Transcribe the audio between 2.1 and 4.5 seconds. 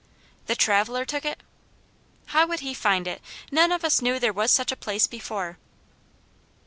"How would he find it? None of us knew there was